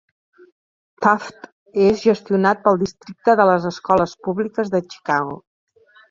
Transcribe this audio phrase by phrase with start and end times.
[1.05, 1.43] Taft
[1.89, 5.37] és gestionat pel districte de les escoles públiques de Chicago.